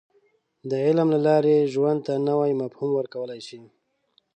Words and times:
•د 0.69 0.71
علم 0.85 1.07
له 1.15 1.19
لارې، 1.27 1.69
ژوند 1.73 1.99
ته 2.07 2.13
نوی 2.29 2.51
مفهوم 2.61 2.91
ورکولی 2.95 3.39
شې. 3.47 3.59